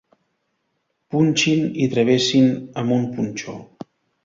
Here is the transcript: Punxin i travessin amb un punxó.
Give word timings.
Punxin 1.15 1.61
i 1.85 1.89
travessin 1.93 2.51
amb 2.85 2.97
un 2.99 3.07
punxó. 3.21 3.57